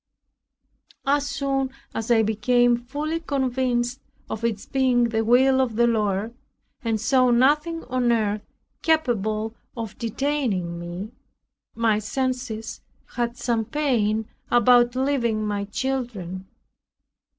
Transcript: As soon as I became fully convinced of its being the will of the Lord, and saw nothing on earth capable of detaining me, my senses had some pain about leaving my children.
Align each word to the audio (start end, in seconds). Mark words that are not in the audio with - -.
As 1.05 1.29
soon 1.29 1.69
as 1.93 2.09
I 2.09 2.23
became 2.23 2.75
fully 2.75 3.19
convinced 3.19 3.99
of 4.31 4.43
its 4.43 4.65
being 4.65 5.09
the 5.09 5.23
will 5.23 5.61
of 5.61 5.75
the 5.75 5.85
Lord, 5.85 6.33
and 6.83 6.99
saw 6.99 7.29
nothing 7.29 7.83
on 7.83 8.11
earth 8.11 8.41
capable 8.81 9.53
of 9.77 9.95
detaining 9.99 10.79
me, 10.79 11.11
my 11.75 11.99
senses 11.99 12.81
had 13.13 13.37
some 13.37 13.63
pain 13.63 14.27
about 14.49 14.95
leaving 14.95 15.45
my 15.45 15.65
children. 15.65 16.47